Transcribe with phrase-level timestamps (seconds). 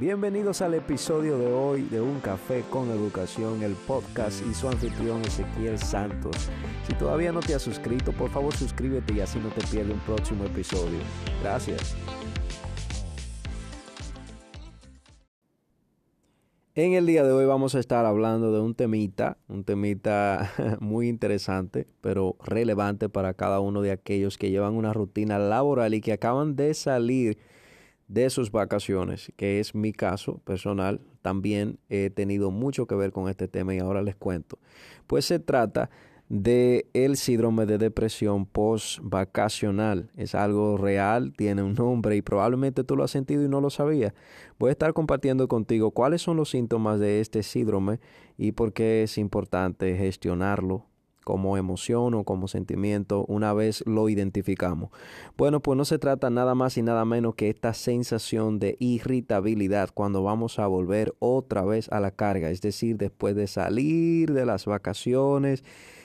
[0.00, 5.22] Bienvenidos al episodio de hoy de Un Café con Educación, el podcast y su anfitrión
[5.22, 6.50] Ezequiel Santos.
[6.84, 10.00] Si todavía no te has suscrito, por favor suscríbete y así no te pierdes un
[10.00, 10.98] próximo episodio.
[11.44, 11.94] Gracias.
[16.74, 20.50] En el día de hoy vamos a estar hablando de un temita, un temita
[20.80, 26.00] muy interesante, pero relevante para cada uno de aquellos que llevan una rutina laboral y
[26.00, 27.38] que acaban de salir
[28.08, 31.00] de sus vacaciones, que es mi caso personal.
[31.22, 34.58] También he tenido mucho que ver con este tema y ahora les cuento.
[35.06, 35.90] Pues se trata
[36.28, 40.10] de el síndrome de depresión post-vacacional.
[40.16, 43.70] Es algo real, tiene un nombre y probablemente tú lo has sentido y no lo
[43.70, 44.14] sabías.
[44.58, 48.00] Voy a estar compartiendo contigo cuáles son los síntomas de este síndrome
[48.36, 50.86] y por qué es importante gestionarlo
[51.24, 54.90] como emoción o como sentimiento una vez lo identificamos.
[55.36, 59.90] Bueno, pues no se trata nada más y nada menos que esta sensación de irritabilidad
[59.92, 64.46] cuando vamos a volver otra vez a la carga, es decir, después de salir de
[64.46, 65.64] las vacaciones,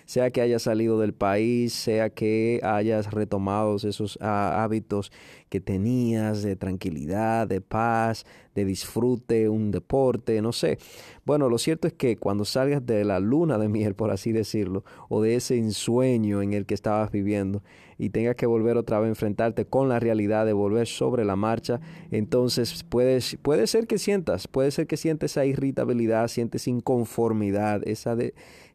[0.09, 5.12] sea que hayas salido del país, sea que hayas retomado esos ah, hábitos
[5.50, 8.25] que tenías de tranquilidad, de paz,
[8.66, 10.78] disfrute, un deporte, no sé.
[11.26, 14.84] Bueno, lo cierto es que cuando salgas de la luna de miel, por así decirlo,
[15.10, 17.62] o de ese ensueño en el que estabas viviendo
[17.98, 21.36] y tengas que volver otra vez a enfrentarte con la realidad de volver sobre la
[21.36, 27.88] marcha, entonces puedes, puede ser que sientas, puede ser que sientes esa irritabilidad, sientes inconformidad,
[27.88, 28.18] esa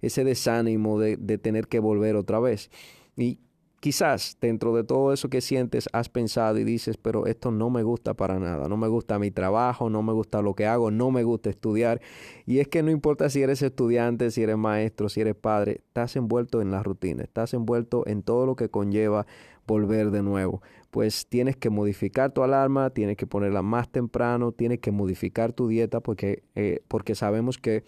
[0.03, 2.71] ese desánimo de, de tener que volver otra vez.
[3.17, 3.39] Y
[3.85, 7.83] Quizás dentro de todo eso que sientes has pensado y dices, pero esto no me
[7.83, 11.11] gusta para nada, no me gusta mi trabajo, no me gusta lo que hago, no
[11.11, 12.01] me gusta estudiar.
[12.47, 16.17] Y es que no importa si eres estudiante, si eres maestro, si eres padre, estás
[16.17, 19.27] envuelto en la rutina, estás envuelto en todo lo que conlleva
[19.67, 20.63] volver de nuevo.
[20.91, 25.69] Pues tienes que modificar tu alarma, tienes que ponerla más temprano, tienes que modificar tu
[25.69, 27.85] dieta porque, eh, porque sabemos que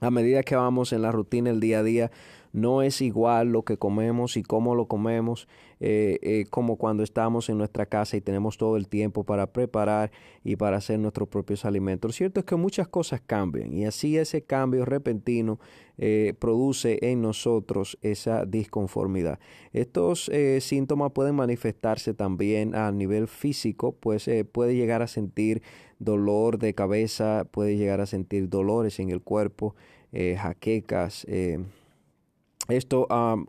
[0.00, 2.10] a medida que vamos en la rutina el día a día,
[2.52, 5.48] no es igual lo que comemos y cómo lo comemos
[5.80, 10.12] eh, eh, como cuando estamos en nuestra casa y tenemos todo el tiempo para preparar
[10.44, 12.10] y para hacer nuestros propios alimentos.
[12.10, 15.58] Lo cierto es que muchas cosas cambian y así ese cambio repentino
[15.98, 19.40] eh, produce en nosotros esa disconformidad.
[19.72, 20.30] Estos
[20.60, 25.62] síntomas pueden manifestarse también a nivel físico, pues puede llegar a sentir
[25.98, 29.74] dolor de cabeza, puede llegar a sentir dolores en el cuerpo,
[30.12, 31.26] jaquecas,
[32.68, 33.06] esto,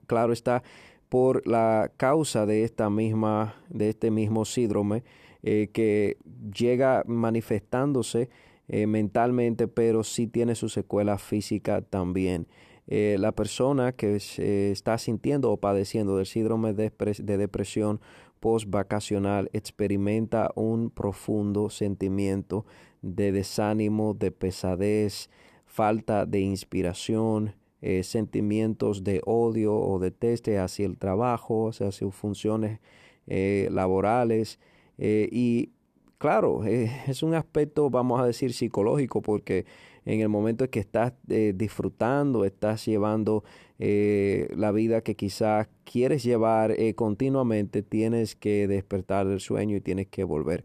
[0.08, 0.64] claro está,
[1.10, 5.04] por la causa de esta misma, de este mismo síndrome
[5.44, 6.18] eh, que
[6.58, 8.30] llega manifestándose
[8.68, 12.48] eh, mentalmente, pero sí tiene su secuela física también.
[12.88, 18.02] Eh, la persona que se está sintiendo o padeciendo del síndrome de, de depresión
[18.40, 22.66] post-vacacional experimenta un profundo sentimiento
[23.02, 25.30] de desánimo, de pesadez,
[25.66, 27.54] falta de inspiración,
[27.86, 32.80] eh, sentimientos de odio o de teste hacia el trabajo, hacia sus funciones
[33.28, 34.58] eh, laborales.
[34.98, 35.72] Eh, y
[36.18, 39.66] claro, es un aspecto, vamos a decir, psicológico, porque
[40.06, 43.44] en el momento en que estás disfrutando, estás llevando
[43.80, 50.24] la vida que quizás quieres llevar continuamente, tienes que despertar del sueño y tienes que
[50.24, 50.64] volver.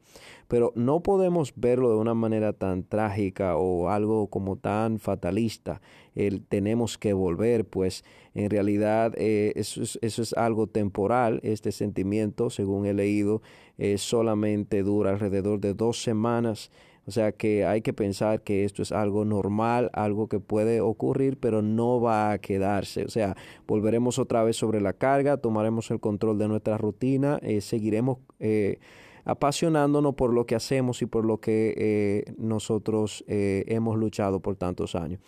[0.49, 5.83] Pero no podemos verlo de una manera tan trágica o algo como tan fatalista.
[6.15, 8.03] El tenemos que volver, pues
[8.35, 11.41] en realidad eh, eso, es, algo temporal.
[11.43, 13.43] Este sentimiento, según he leído,
[13.77, 16.71] eh, solamente dura alrededor de dos semanas.
[17.09, 21.39] O sea que hay que pensar que esto es algo normal, algo que puede ocurrir,
[21.39, 23.05] pero no va a quedarse.
[23.05, 23.35] O sea,
[23.67, 28.19] volveremos otra vez sobre la carga, tomaremos el control de nuestra rutina, eh, seguiremos
[29.29, 34.57] apasionándonos por lo que hacemos y por lo que eh, nosotros eh, hemos luchado por
[34.57, 35.21] tantos años.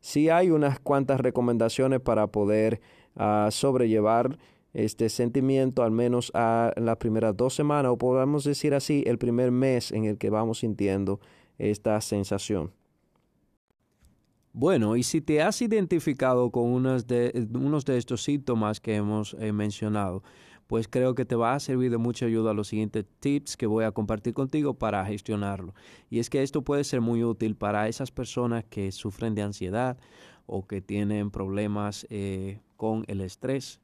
[0.00, 2.80] Sí hay unas cuantas recomendaciones para poder
[3.16, 4.38] ah, sobrellevar
[4.74, 9.50] este sentimiento al menos a las primeras dos semanas o podemos decir así el primer
[9.50, 11.20] mes en el que vamos sintiendo
[11.58, 12.72] esta sensación.
[14.52, 19.34] Bueno, y si te has identificado con unos de, unos de estos síntomas que hemos
[19.38, 20.22] eh, mencionado,
[20.66, 23.84] pues creo que te va a servir de mucha ayuda los siguientes tips que voy
[23.84, 25.74] a compartir contigo para gestionarlo.
[26.10, 29.96] Y es que esto puede ser muy útil para esas personas que sufren de ansiedad
[30.46, 33.80] o que tienen problemas eh, con el estrés.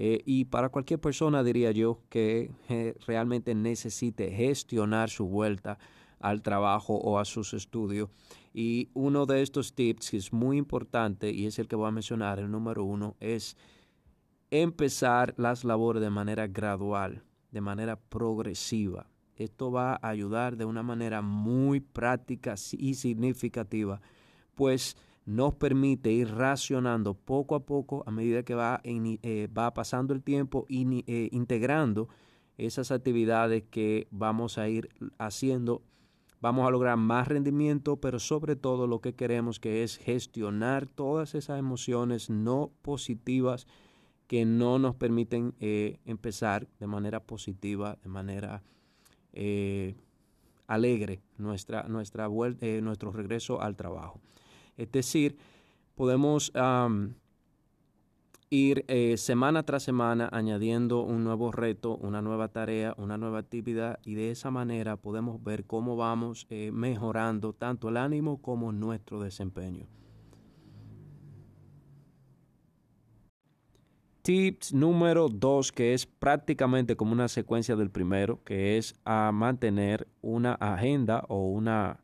[0.00, 5.76] Eh, y para cualquier persona diría yo que eh, realmente necesite gestionar su vuelta
[6.20, 8.08] al trabajo o a sus estudios.
[8.54, 11.90] Y uno de estos tips que es muy importante y es el que voy a
[11.90, 13.56] mencionar, el número uno, es
[14.52, 19.10] empezar las labores de manera gradual, de manera progresiva.
[19.34, 24.00] esto va a ayudar de una manera muy práctica y significativa,
[24.54, 24.96] pues
[25.28, 30.22] nos permite ir racionando poco a poco a medida que va, eh, va pasando el
[30.22, 32.08] tiempo y eh, integrando
[32.56, 34.88] esas actividades que vamos a ir
[35.18, 35.82] haciendo.
[36.40, 41.34] Vamos a lograr más rendimiento, pero sobre todo lo que queremos que es gestionar todas
[41.34, 43.66] esas emociones no positivas
[44.28, 48.62] que no nos permiten eh, empezar de manera positiva, de manera
[50.68, 52.28] alegre nuestra, nuestra
[52.60, 54.20] eh, nuestro regreso al trabajo.
[54.78, 55.36] Es decir,
[55.94, 56.50] podemos
[58.48, 58.86] ir
[59.18, 64.30] semana tras semana añadiendo un nuevo reto, una nueva tarea, una nueva actividad y de
[64.30, 69.86] esa manera podemos ver cómo vamos mejorando tanto el ánimo como nuestro desempeño.
[74.22, 80.06] Tips número dos, que es prácticamente como una secuencia del primero, que es a mantener
[80.20, 82.00] una agenda o una,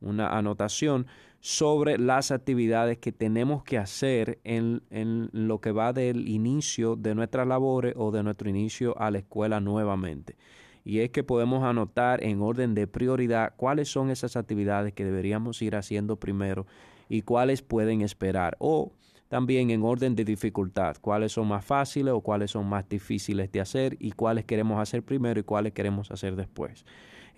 [0.00, 1.06] una anotación
[1.40, 7.14] sobre las actividades que tenemos que hacer en, en, lo que va del inicio de
[7.14, 10.36] nuestras labores o de nuestro inicio a la escuela nuevamente.
[10.84, 15.60] Y es que podemos anotar en orden de prioridad cuáles son esas actividades que deberíamos
[15.62, 16.66] ir haciendo primero
[17.08, 18.56] y cuáles pueden esperar.
[18.58, 18.92] O
[19.28, 23.60] también en orden de dificultad, cuáles son más fáciles o cuáles son más difíciles de
[23.60, 26.84] hacer y cuáles queremos hacer primero y cuáles queremos hacer después.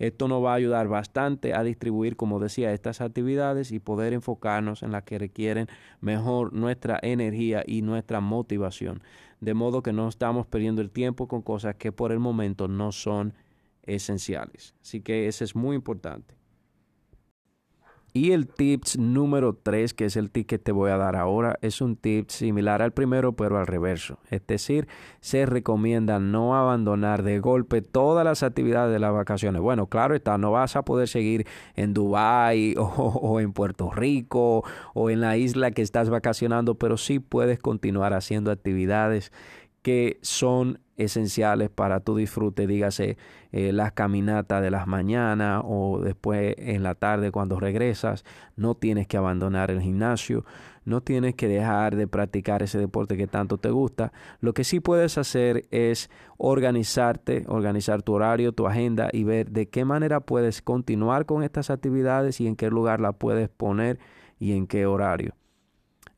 [0.01, 4.81] Esto nos va a ayudar bastante a distribuir, como decía, estas actividades y poder enfocarnos
[4.81, 5.67] en las que requieren
[5.99, 9.03] mejor nuestra energía y nuestra motivación.
[9.41, 12.91] De modo que no estamos perdiendo el tiempo con cosas que por el momento no
[12.91, 13.35] son
[13.83, 14.73] esenciales.
[14.81, 16.33] Así que eso es muy importante.
[18.13, 21.57] Y el tips número 3, que es el tip que te voy a dar ahora,
[21.61, 24.19] es un tip similar al primero, pero al reverso.
[24.29, 24.89] Es decir,
[25.21, 29.61] se recomienda no abandonar de golpe todas las actividades de las vacaciones.
[29.61, 31.47] Bueno, claro está, no vas a poder seguir
[31.77, 36.97] en Dubái o, o en Puerto Rico o en la isla que estás vacacionando, pero
[36.97, 39.31] sí puedes continuar haciendo actividades
[39.81, 43.17] que son esenciales para tu disfrute, dígase
[43.51, 48.23] eh, las caminatas de las mañanas o después en la tarde cuando regresas.
[48.55, 50.45] No tienes que abandonar el gimnasio,
[50.85, 54.11] no tienes que dejar de practicar ese deporte que tanto te gusta.
[54.39, 59.69] Lo que sí puedes hacer es organizarte, organizar tu horario, tu agenda y ver de
[59.69, 63.99] qué manera puedes continuar con estas actividades y en qué lugar la puedes poner
[64.39, 65.35] y en qué horario.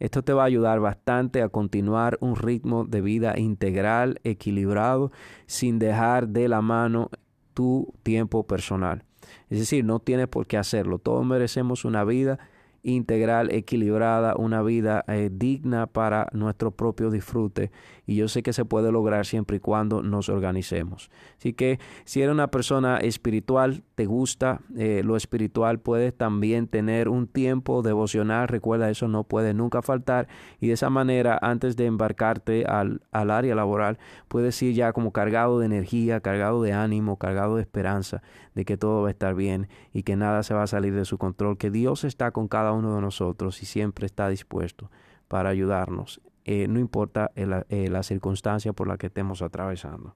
[0.03, 5.13] Esto te va a ayudar bastante a continuar un ritmo de vida integral, equilibrado,
[5.45, 7.09] sin dejar de la mano
[7.53, 9.05] tu tiempo personal.
[9.49, 10.99] Es decir, no tienes por qué hacerlo.
[10.99, 12.37] Todos merecemos una vida
[12.83, 17.71] integral, equilibrada, una vida eh, digna para nuestro propio disfrute.
[18.05, 21.09] Y yo sé que se puede lograr siempre y cuando nos organicemos.
[21.37, 27.07] Así que si eres una persona espiritual, te gusta eh, lo espiritual, puedes también tener
[27.07, 28.49] un tiempo devocional.
[28.49, 30.27] Recuerda, eso no puede nunca faltar.
[30.59, 33.97] Y de esa manera, antes de embarcarte al, al área laboral,
[34.27, 38.21] puedes ir ya como cargado de energía, cargado de ánimo, cargado de esperanza
[38.55, 41.05] de que todo va a estar bien y que nada se va a salir de
[41.05, 44.91] su control, que Dios está con cada uno de nosotros y siempre está dispuesto
[45.27, 50.15] para ayudarnos, eh, no importa eh, la circunstancia por la que estemos atravesando.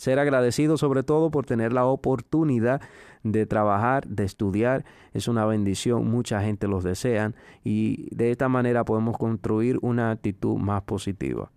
[0.00, 2.80] Ser agradecido sobre todo por tener la oportunidad
[3.22, 7.34] de trabajar, de estudiar, es una bendición, mucha gente los desean
[7.64, 11.50] y de esta manera podemos construir una actitud más positiva.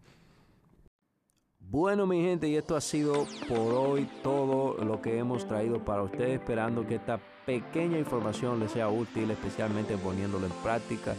[1.73, 6.03] Bueno, mi gente, y esto ha sido por hoy todo lo que hemos traído para
[6.03, 11.15] ustedes, esperando que esta pequeña información les sea útil, especialmente poniéndolo en práctica,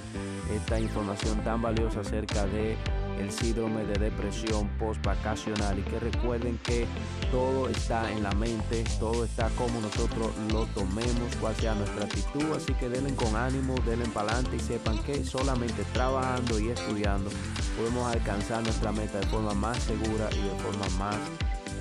[0.54, 2.76] esta información tan valiosa acerca de
[3.18, 6.87] el síndrome de depresión post-vacacional y que recuerden que
[7.30, 12.52] todo está en la mente, todo está como nosotros lo tomemos, cual sea nuestra actitud,
[12.56, 17.30] así que denle con ánimo, denle para adelante y sepan que solamente trabajando y estudiando
[17.76, 21.16] podemos alcanzar nuestra meta de forma más segura y de forma más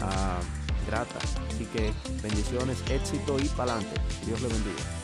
[0.01, 1.19] uh, grata.
[1.49, 4.01] Así que bendiciones, éxito y para adelante.
[4.25, 5.02] Dios le bendiga.